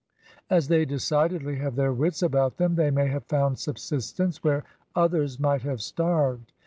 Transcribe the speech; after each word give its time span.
As 0.49 0.67
they 0.67 0.83
decidedly 0.83 1.57
have 1.57 1.75
their 1.75 1.93
wits 1.93 2.23
about 2.23 2.57
them, 2.57 2.73
they 2.73 2.89
may 2.89 3.05
have 3.09 3.25
found 3.27 3.59
subsistence 3.59 4.43
where 4.43 4.63
others 4.95 5.39
might 5.39 5.61
have 5.61 5.79
starved. 5.79 6.53